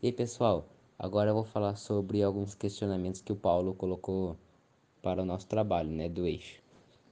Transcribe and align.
E 0.00 0.06
aí, 0.06 0.12
pessoal, 0.12 0.68
agora 0.96 1.30
eu 1.30 1.34
vou 1.34 1.42
falar 1.42 1.74
sobre 1.74 2.22
alguns 2.22 2.54
questionamentos 2.54 3.20
que 3.20 3.32
o 3.32 3.36
Paulo 3.36 3.74
colocou 3.74 4.36
para 5.02 5.22
o 5.22 5.24
nosso 5.24 5.48
trabalho, 5.48 5.90
né, 5.90 6.08
do 6.08 6.24
eixo. 6.24 6.62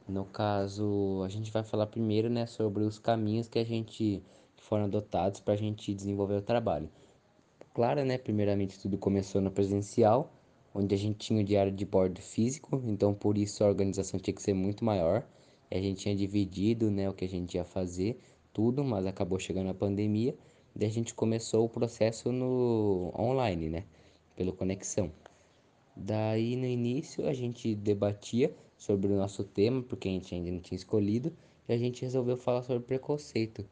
No 0.07 0.25
caso, 0.25 1.21
a 1.25 1.29
gente 1.29 1.51
vai 1.51 1.65
falar 1.65 1.87
primeiro, 1.87 2.31
né, 2.31 2.47
sobre 2.47 2.85
os 2.85 2.97
caminhos 2.97 3.49
que 3.49 3.59
a 3.59 3.65
gente 3.65 4.23
que 4.55 4.63
foram 4.63 4.85
adotados 4.85 5.41
para 5.41 5.55
a 5.55 5.57
gente 5.57 5.93
desenvolver 5.93 6.37
o 6.37 6.41
trabalho. 6.43 6.89
Claro, 7.75 8.05
né, 8.05 8.19
primeiramente 8.19 8.79
tudo 8.79 8.97
começou 8.97 9.41
no 9.41 9.51
presencial, 9.51 10.33
onde 10.73 10.95
a 10.95 10.99
gente 10.99 11.19
tinha 11.19 11.41
o 11.41 11.45
diário 11.45 11.73
de 11.73 11.85
bordo 11.85 12.21
físico, 12.21 12.81
então 12.87 13.13
por 13.13 13.37
isso 13.37 13.65
a 13.65 13.67
organização 13.67 14.21
tinha 14.21 14.33
que 14.33 14.43
ser 14.43 14.55
muito 14.55 14.85
maior. 14.85 15.27
A 15.73 15.75
gente 15.75 16.03
tinha 16.03 16.15
dividido, 16.15 16.89
né, 16.89 17.11
o 17.11 17.13
que 17.13 17.25
a 17.25 17.29
gente 17.29 17.57
ia 17.57 17.65
fazer, 17.65 18.21
tudo, 18.53 18.85
mas 18.85 19.07
acabou 19.07 19.41
chegando 19.41 19.71
a 19.71 19.75
pandemia 19.75 20.37
Daí 20.77 20.89
a 20.89 20.93
gente 20.93 21.15
começou 21.15 21.65
o 21.65 21.69
processo 21.71 22.31
no 22.31 23.11
online, 23.19 23.71
né? 23.71 23.85
Pela 24.37 24.53
conexão. 24.53 25.11
Daí 25.97 26.55
no 26.55 26.67
início 26.67 27.27
a 27.27 27.33
gente 27.33 27.75
debatia 27.75 28.55
sobre 28.77 29.11
o 29.11 29.17
nosso 29.17 29.43
tema, 29.43 29.83
porque 29.83 30.07
a 30.07 30.13
gente 30.13 30.35
ainda 30.35 30.51
não 30.51 30.61
tinha 30.61 30.77
escolhido, 30.77 31.33
e 31.67 31.73
a 31.73 31.79
gente 31.79 32.03
resolveu 32.03 32.37
falar 32.37 32.63
sobre 32.63 32.83
preconceito, 32.83 33.67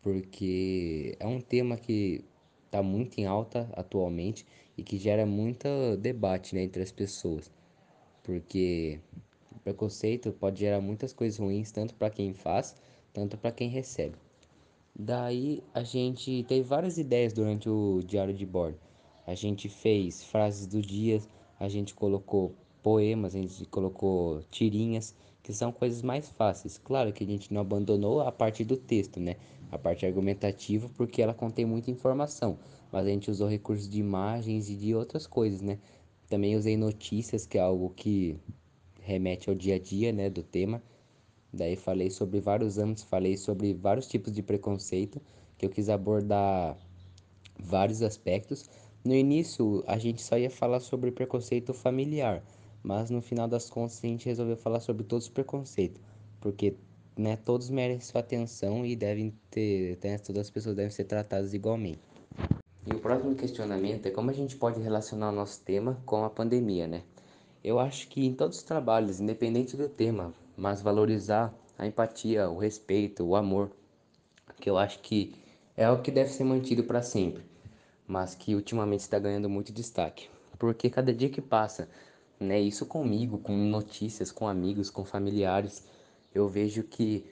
porque 0.00 1.14
é 1.20 1.26
um 1.26 1.38
tema 1.38 1.76
que 1.76 2.24
está 2.64 2.82
muito 2.82 3.18
em 3.18 3.26
alta 3.26 3.68
atualmente 3.74 4.46
e 4.76 4.82
que 4.82 4.96
gera 4.96 5.26
muito 5.26 5.68
debate 5.98 6.54
né, 6.54 6.62
entre 6.62 6.82
as 6.82 6.90
pessoas, 6.90 7.52
porque 8.22 8.98
preconceito 9.68 10.32
pode 10.32 10.60
gerar 10.60 10.80
muitas 10.80 11.12
coisas 11.12 11.38
ruins, 11.38 11.70
tanto 11.70 11.94
para 11.94 12.08
quem 12.08 12.32
faz, 12.32 12.74
tanto 13.12 13.36
para 13.36 13.52
quem 13.52 13.68
recebe. 13.68 14.16
Daí 15.00 15.62
a 15.72 15.84
gente 15.84 16.44
teve 16.48 16.62
várias 16.62 16.98
ideias 16.98 17.32
durante 17.32 17.68
o 17.68 18.02
diário 18.04 18.34
de 18.34 18.44
bordo. 18.44 18.76
A 19.24 19.32
gente 19.32 19.68
fez 19.68 20.24
frases 20.24 20.66
do 20.66 20.82
dia, 20.82 21.22
a 21.60 21.68
gente 21.68 21.94
colocou 21.94 22.52
poemas, 22.82 23.32
a 23.32 23.38
gente 23.38 23.64
colocou 23.66 24.42
tirinhas, 24.50 25.14
que 25.40 25.52
são 25.52 25.70
coisas 25.70 26.02
mais 26.02 26.28
fáceis. 26.30 26.78
Claro 26.78 27.12
que 27.12 27.22
a 27.22 27.26
gente 27.26 27.54
não 27.54 27.60
abandonou 27.60 28.22
a 28.22 28.32
parte 28.32 28.64
do 28.64 28.76
texto, 28.76 29.20
né? 29.20 29.36
A 29.70 29.78
parte 29.78 30.04
argumentativa, 30.04 30.90
porque 30.96 31.22
ela 31.22 31.32
contém 31.32 31.64
muita 31.64 31.92
informação. 31.92 32.58
Mas 32.90 33.06
a 33.06 33.10
gente 33.10 33.30
usou 33.30 33.46
recursos 33.46 33.88
de 33.88 34.00
imagens 34.00 34.68
e 34.68 34.74
de 34.74 34.96
outras 34.96 35.28
coisas, 35.28 35.60
né? 35.60 35.78
Também 36.28 36.56
usei 36.56 36.76
notícias, 36.76 37.46
que 37.46 37.56
é 37.56 37.60
algo 37.60 37.90
que 37.90 38.36
remete 39.00 39.48
ao 39.48 39.54
dia 39.54 39.76
a 39.76 39.78
dia, 39.78 40.12
né, 40.12 40.28
do 40.28 40.42
tema. 40.42 40.82
Daí 41.52 41.76
falei 41.76 42.10
sobre 42.10 42.40
vários 42.40 42.78
âmbitos, 42.78 43.04
falei 43.04 43.36
sobre 43.36 43.72
vários 43.72 44.06
tipos 44.06 44.32
de 44.32 44.42
preconceito, 44.42 45.20
que 45.56 45.66
eu 45.66 45.70
quis 45.70 45.88
abordar 45.88 46.76
vários 47.58 48.02
aspectos. 48.02 48.68
No 49.04 49.14
início, 49.14 49.82
a 49.86 49.98
gente 49.98 50.20
só 50.22 50.36
ia 50.36 50.50
falar 50.50 50.80
sobre 50.80 51.10
preconceito 51.10 51.72
familiar, 51.72 52.42
mas 52.82 53.10
no 53.10 53.22
final 53.22 53.48
das 53.48 53.70
contas 53.70 53.98
a 54.02 54.06
gente 54.06 54.26
resolveu 54.26 54.56
falar 54.56 54.80
sobre 54.80 55.04
todos 55.04 55.24
os 55.24 55.30
preconceitos, 55.30 56.00
porque 56.40 56.76
né, 57.16 57.36
todos 57.36 57.70
merecem 57.70 58.00
sua 58.02 58.20
atenção 58.20 58.86
e 58.86 58.94
devem 58.94 59.34
ter, 59.50 59.98
né, 60.04 60.18
todas 60.18 60.42
as 60.42 60.50
pessoas 60.50 60.76
devem 60.76 60.90
ser 60.90 61.04
tratadas 61.04 61.54
igualmente. 61.54 62.00
E 62.86 62.94
o 62.94 63.00
próximo 63.00 63.34
questionamento 63.34 64.06
é 64.06 64.10
como 64.10 64.30
a 64.30 64.34
gente 64.34 64.56
pode 64.56 64.80
relacionar 64.80 65.30
o 65.30 65.34
nosso 65.34 65.60
tema 65.62 66.00
com 66.06 66.24
a 66.24 66.30
pandemia, 66.30 66.86
né? 66.86 67.02
Eu 67.62 67.78
acho 67.78 68.08
que 68.08 68.24
em 68.24 68.32
todos 68.32 68.58
os 68.58 68.62
trabalhos, 68.62 69.20
independente 69.20 69.76
do 69.76 69.88
tema, 69.88 70.32
mas 70.58 70.82
valorizar 70.82 71.54
a 71.78 71.86
empatia, 71.86 72.50
o 72.50 72.58
respeito, 72.58 73.24
o 73.24 73.36
amor, 73.36 73.70
que 74.60 74.68
eu 74.68 74.76
acho 74.76 74.98
que 74.98 75.36
é 75.76 75.88
o 75.88 76.02
que 76.02 76.10
deve 76.10 76.30
ser 76.30 76.42
mantido 76.42 76.82
para 76.82 77.00
sempre, 77.00 77.44
mas 78.08 78.34
que 78.34 78.56
ultimamente 78.56 79.00
está 79.00 79.20
ganhando 79.20 79.48
muito 79.48 79.72
destaque, 79.72 80.28
porque 80.58 80.90
cada 80.90 81.14
dia 81.14 81.30
que 81.30 81.40
passa, 81.40 81.88
né, 82.40 82.60
isso 82.60 82.84
comigo, 82.84 83.38
com 83.38 83.56
notícias, 83.56 84.32
com 84.32 84.48
amigos, 84.48 84.90
com 84.90 85.04
familiares, 85.04 85.84
eu 86.34 86.48
vejo 86.48 86.82
que 86.82 87.24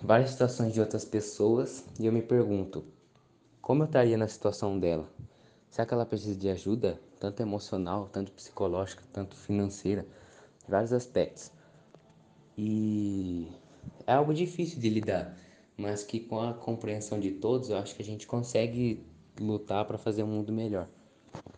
várias 0.00 0.30
situações 0.30 0.72
de 0.72 0.80
outras 0.80 1.04
pessoas 1.04 1.84
e 1.98 2.06
eu 2.06 2.12
me 2.12 2.22
pergunto, 2.22 2.84
como 3.60 3.82
eu 3.82 3.86
estaria 3.86 4.16
na 4.16 4.28
situação 4.28 4.78
dela? 4.78 5.08
Será 5.68 5.84
que 5.84 5.94
ela 5.94 6.06
precisa 6.06 6.38
de 6.38 6.48
ajuda, 6.48 7.00
tanto 7.18 7.42
emocional, 7.42 8.08
tanto 8.12 8.30
psicológica, 8.30 9.02
tanto 9.12 9.34
financeira, 9.34 10.06
vários 10.68 10.92
aspectos? 10.92 11.50
E 12.62 13.48
é 14.06 14.12
algo 14.12 14.34
difícil 14.34 14.78
de 14.78 14.90
lidar, 14.90 15.34
mas 15.78 16.02
que 16.02 16.20
com 16.20 16.42
a 16.42 16.52
compreensão 16.52 17.18
de 17.18 17.30
todos, 17.30 17.70
eu 17.70 17.78
acho 17.78 17.94
que 17.94 18.02
a 18.02 18.04
gente 18.04 18.26
consegue 18.26 19.02
lutar 19.40 19.86
para 19.86 19.96
fazer 19.96 20.22
um 20.24 20.26
mundo 20.26 20.52
melhor. 20.52 20.86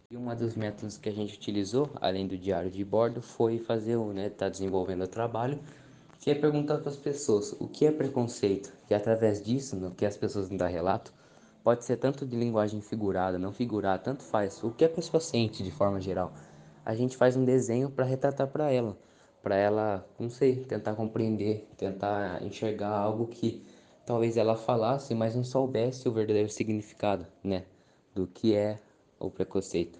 E 0.08 0.16
um 0.16 0.32
dos 0.36 0.54
métodos 0.54 0.96
que 0.96 1.08
a 1.08 1.12
gente 1.12 1.34
utilizou, 1.34 1.90
além 2.00 2.28
do 2.28 2.38
diário 2.38 2.70
de 2.70 2.84
bordo, 2.84 3.20
foi 3.20 3.58
fazer 3.58 3.96
o, 3.96 4.12
né, 4.12 4.30
tá 4.30 4.48
desenvolvendo 4.48 5.02
o 5.02 5.08
trabalho, 5.08 5.58
que 6.20 6.30
é 6.30 6.36
perguntar 6.36 6.78
para 6.78 6.90
as 6.90 6.96
pessoas 6.96 7.50
o 7.58 7.66
que 7.66 7.84
é 7.84 7.90
preconceito, 7.90 8.72
e 8.88 8.94
através 8.94 9.42
disso, 9.42 9.74
no 9.74 9.90
que 9.90 10.06
as 10.06 10.16
pessoas 10.16 10.50
nos 10.50 10.58
dão 10.58 10.68
relato, 10.68 11.12
pode 11.64 11.84
ser 11.84 11.96
tanto 11.96 12.24
de 12.24 12.36
linguagem 12.36 12.80
figurada, 12.80 13.40
não 13.40 13.52
figurada, 13.52 14.04
tanto 14.04 14.22
faz, 14.22 14.62
o 14.62 14.70
que 14.70 14.84
a 14.84 14.88
pessoa 14.88 15.20
sente 15.20 15.64
de 15.64 15.72
forma 15.72 16.00
geral. 16.00 16.32
A 16.84 16.94
gente 16.94 17.16
faz 17.16 17.36
um 17.36 17.44
desenho 17.44 17.90
para 17.90 18.04
retratar 18.04 18.46
para 18.46 18.70
ela, 18.70 18.96
para 19.42 19.56
ela, 19.56 20.06
não 20.18 20.30
sei, 20.30 20.64
tentar 20.64 20.94
compreender, 20.94 21.68
tentar 21.76 22.42
enxergar 22.42 22.90
algo 22.90 23.26
que 23.26 23.64
talvez 24.06 24.36
ela 24.36 24.56
falasse, 24.56 25.14
mas 25.14 25.34
não 25.34 25.44
soubesse 25.44 26.08
o 26.08 26.12
verdadeiro 26.12 26.48
significado, 26.48 27.26
né, 27.42 27.64
do 28.14 28.26
que 28.26 28.54
é 28.54 28.78
o 29.18 29.30
preconceito. 29.30 29.98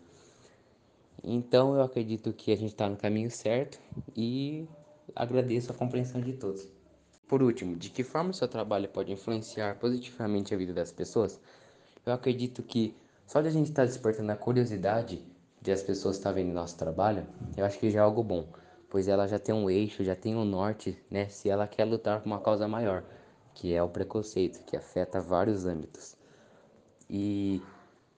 Então 1.23 1.75
eu 1.75 1.83
acredito 1.83 2.33
que 2.33 2.53
a 2.53 2.57
gente 2.57 2.73
está 2.73 2.89
no 2.89 2.97
caminho 2.97 3.31
certo 3.31 3.79
e 4.17 4.67
agradeço 5.15 5.71
a 5.71 5.75
compreensão 5.75 6.21
de 6.21 6.33
todos. 6.33 6.69
Por 7.29 7.43
último, 7.43 7.77
de 7.77 7.91
que 7.91 8.03
forma 8.03 8.31
o 8.31 8.35
seu 8.35 8.49
trabalho 8.49 8.89
pode 8.89 9.13
influenciar 9.13 9.77
positivamente 9.77 10.53
a 10.53 10.57
vida 10.57 10.73
das 10.73 10.93
pessoas? 10.93 11.41
Eu 12.05 12.13
acredito 12.13 12.63
que 12.63 12.95
só 13.27 13.41
de 13.41 13.49
a 13.49 13.51
gente 13.51 13.71
estar 13.71 13.83
tá 13.83 13.87
despertando 13.87 14.31
a 14.33 14.37
curiosidade 14.37 15.25
de 15.61 15.71
as 15.71 15.83
pessoas 15.83 16.17
estar 16.17 16.35
tá 16.35 16.41
nosso 16.43 16.77
trabalho, 16.77 17.25
eu 17.57 17.65
acho 17.65 17.79
que 17.79 17.89
já 17.89 18.01
é 18.01 18.03
algo 18.03 18.23
bom, 18.23 18.47
pois 18.93 19.09
ela 19.09 19.27
já 19.27 19.39
tem 19.39 19.55
um 19.55 19.71
eixo, 19.71 20.05
já 20.05 20.15
tem 20.15 20.37
um 20.37 20.45
norte, 20.45 21.03
né? 21.11 21.27
Se 21.31 21.49
ela 21.49 21.67
quer 21.67 21.87
lutar 21.87 22.21
por 22.21 22.27
uma 22.27 22.39
causa 22.39 22.69
maior, 22.69 23.03
que 23.55 23.73
é 23.73 23.83
o 23.83 23.89
preconceito, 23.89 24.63
que 24.67 24.77
afeta 24.77 25.19
vários 25.19 25.65
âmbitos. 25.65 26.15
E 27.09 27.63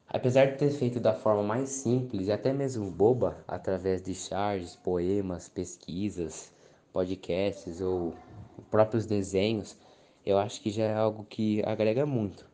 apesar 0.08 0.46
de 0.46 0.58
ter 0.58 0.70
feito 0.72 0.98
da 0.98 1.14
forma 1.14 1.44
mais 1.44 1.68
simples 1.68 2.26
e 2.26 2.32
até 2.32 2.52
mesmo 2.52 2.90
boba, 2.90 3.36
através 3.46 4.02
de 4.02 4.16
charges, 4.16 4.74
poemas, 4.74 5.48
pesquisas, 5.48 6.52
podcasts 6.92 7.80
ou 7.80 8.12
próprios 8.68 9.06
desenhos, 9.06 9.76
eu 10.26 10.38
acho 10.38 10.60
que 10.60 10.70
já 10.70 10.86
é 10.86 10.94
algo 10.96 11.22
que 11.22 11.62
agrega 11.64 12.04
muito 12.04 12.52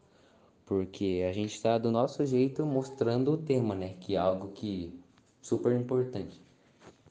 porque 0.66 1.26
a 1.26 1.32
gente 1.32 1.54
está 1.54 1.78
do 1.78 1.91
nosso 1.91 2.25
jeito 2.26 2.66
mostrando 2.66 3.32
o 3.32 3.38
tema, 3.38 3.75
né? 3.75 3.94
Que 3.98 4.14
é 4.14 4.19
algo 4.19 4.48
que 4.48 4.94
super 5.41 5.72
importante. 5.72 6.41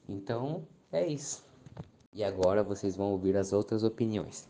Então 0.08 0.66
é 0.92 1.08
isso. 1.08 1.44
E 2.14 2.24
agora 2.24 2.64
vocês 2.64 2.96
vão 2.96 3.12
ouvir 3.12 3.38
as 3.38 3.54
outras 3.54 3.84
opiniões. 3.84 4.48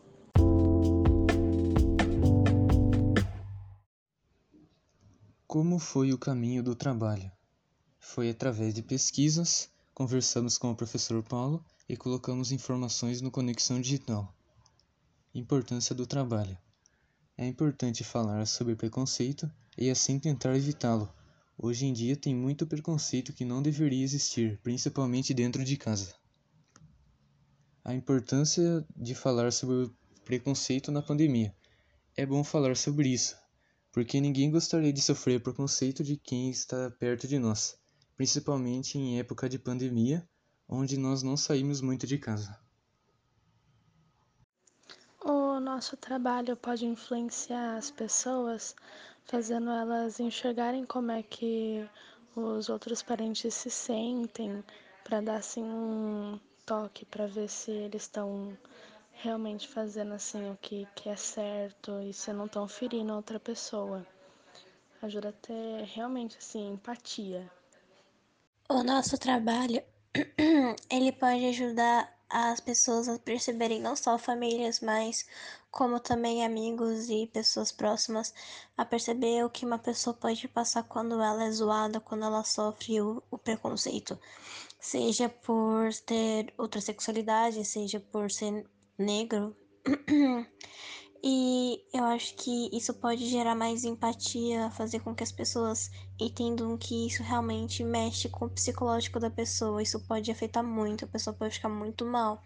Como 5.46 5.78
foi 5.78 6.12
o 6.12 6.18
caminho 6.18 6.62
do 6.62 6.74
trabalho? 6.74 7.30
Foi 7.98 8.30
através 8.30 8.72
de 8.72 8.82
pesquisas, 8.82 9.68
conversamos 9.92 10.56
com 10.56 10.70
o 10.70 10.76
professor 10.76 11.22
Paulo 11.22 11.64
e 11.88 11.96
colocamos 11.96 12.52
informações 12.52 13.20
no 13.20 13.30
Conexão 13.30 13.80
Digital. 13.80 14.32
Importância 15.34 15.94
do 15.94 16.06
trabalho. 16.06 16.56
É 17.36 17.46
importante 17.46 18.04
falar 18.04 18.46
sobre 18.46 18.76
preconceito 18.76 19.50
e 19.76 19.90
assim 19.90 20.18
tentar 20.18 20.54
evitá-lo. 20.54 21.12
Hoje 21.58 21.84
em 21.84 21.92
dia 21.92 22.16
tem 22.16 22.34
muito 22.34 22.66
preconceito 22.66 23.32
que 23.32 23.44
não 23.44 23.60
deveria 23.60 24.04
existir, 24.04 24.58
principalmente 24.62 25.34
dentro 25.34 25.64
de 25.64 25.76
casa. 25.76 26.19
A 27.84 27.94
importância 27.94 28.84
de 28.96 29.14
falar 29.14 29.52
sobre 29.52 29.90
preconceito 30.24 30.92
na 30.92 31.02
pandemia. 31.02 31.54
É 32.16 32.26
bom 32.26 32.44
falar 32.44 32.76
sobre 32.76 33.08
isso, 33.08 33.36
porque 33.92 34.20
ninguém 34.20 34.50
gostaria 34.50 34.92
de 34.92 35.00
sofrer 35.00 35.42
preconceito 35.42 36.04
de 36.04 36.16
quem 36.16 36.50
está 36.50 36.90
perto 36.90 37.26
de 37.26 37.38
nós, 37.38 37.78
principalmente 38.16 38.98
em 38.98 39.18
época 39.18 39.48
de 39.48 39.58
pandemia, 39.58 40.28
onde 40.68 40.96
nós 40.96 41.22
não 41.22 41.36
saímos 41.36 41.80
muito 41.80 42.06
de 42.06 42.18
casa 42.18 42.58
o 45.60 45.62
nosso 45.62 45.94
trabalho 45.94 46.56
pode 46.56 46.86
influenciar 46.86 47.76
as 47.76 47.90
pessoas, 47.90 48.74
fazendo 49.24 49.70
elas 49.70 50.18
enxergarem 50.18 50.86
como 50.86 51.10
é 51.10 51.22
que 51.22 51.86
os 52.34 52.70
outros 52.70 53.02
parentes 53.02 53.52
se 53.54 53.70
sentem, 53.70 54.64
para 55.04 55.20
dar 55.20 55.36
assim 55.36 55.62
um 55.62 56.40
toque 56.70 57.04
para 57.04 57.26
ver 57.26 57.48
se 57.48 57.72
eles 57.72 58.02
estão 58.02 58.56
realmente 59.10 59.66
fazendo 59.66 60.14
assim 60.14 60.52
o 60.52 60.56
que, 60.56 60.86
que 60.94 61.08
é 61.08 61.16
certo 61.16 62.00
e 62.00 62.12
se 62.12 62.32
não 62.32 62.46
estão 62.46 62.68
ferindo 62.68 63.12
outra 63.12 63.40
pessoa. 63.40 64.06
ajuda 65.02 65.30
a 65.30 65.32
ter 65.32 65.82
realmente 65.86 66.38
assim 66.38 66.74
empatia. 66.74 67.50
O 68.68 68.84
nosso 68.84 69.18
trabalho 69.18 69.82
ele 70.88 71.10
pode 71.10 71.44
ajudar 71.46 72.16
as 72.28 72.60
pessoas 72.60 73.08
a 73.08 73.18
perceberem 73.18 73.80
não 73.80 73.96
só 73.96 74.16
famílias, 74.16 74.78
mas 74.78 75.26
como 75.72 75.98
também 75.98 76.44
amigos 76.44 77.10
e 77.10 77.26
pessoas 77.26 77.72
próximas 77.72 78.32
a 78.76 78.84
perceber 78.84 79.44
o 79.44 79.50
que 79.50 79.66
uma 79.66 79.78
pessoa 79.78 80.14
pode 80.14 80.46
passar 80.46 80.84
quando 80.84 81.20
ela 81.20 81.44
é 81.44 81.50
zoada, 81.50 81.98
quando 81.98 82.24
ela 82.24 82.44
sofre 82.44 83.00
o, 83.00 83.20
o 83.28 83.36
preconceito, 83.36 84.16
seja 84.80 85.28
por 85.28 85.92
ter 86.06 86.52
outra 86.58 86.80
sexualidade, 86.80 87.64
seja 87.64 88.00
por 88.00 88.30
ser 88.30 88.66
negro. 88.98 89.56
E 91.22 91.84
eu 91.92 92.04
acho 92.04 92.34
que 92.34 92.70
isso 92.74 92.94
pode 92.94 93.28
gerar 93.28 93.54
mais 93.54 93.84
empatia, 93.84 94.70
fazer 94.70 95.00
com 95.00 95.14
que 95.14 95.22
as 95.22 95.30
pessoas 95.30 95.90
entendam 96.18 96.78
que 96.78 97.06
isso 97.06 97.22
realmente 97.22 97.84
mexe 97.84 98.26
com 98.30 98.46
o 98.46 98.50
psicológico 98.50 99.20
da 99.20 99.28
pessoa. 99.28 99.82
Isso 99.82 100.00
pode 100.06 100.30
afetar 100.30 100.64
muito, 100.64 101.04
a 101.04 101.08
pessoa 101.08 101.36
pode 101.36 101.54
ficar 101.54 101.68
muito 101.68 102.06
mal. 102.06 102.42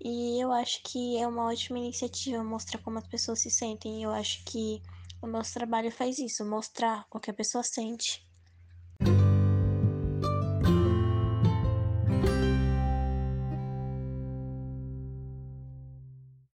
E 0.00 0.42
eu 0.42 0.50
acho 0.50 0.82
que 0.82 1.16
é 1.16 1.28
uma 1.28 1.46
ótima 1.46 1.78
iniciativa 1.78 2.42
mostrar 2.42 2.80
como 2.82 2.98
as 2.98 3.06
pessoas 3.06 3.38
se 3.38 3.50
sentem. 3.52 4.02
Eu 4.02 4.10
acho 4.10 4.44
que 4.46 4.82
o 5.22 5.28
nosso 5.28 5.54
trabalho 5.54 5.92
faz 5.92 6.18
isso, 6.18 6.44
mostrar 6.44 7.06
o 7.08 7.20
que 7.20 7.30
a 7.30 7.34
pessoa 7.34 7.62
sente. 7.62 8.28